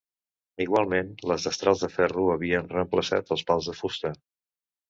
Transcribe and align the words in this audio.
Igualment 0.63 1.11
les 1.33 1.45
destrals 1.49 1.85
de 1.85 1.89
ferro 1.97 2.25
havien 2.37 2.73
reemplaçat 2.75 3.31
els 3.37 3.47
pals 3.51 3.73
de 3.73 3.77
fusta. 3.83 4.17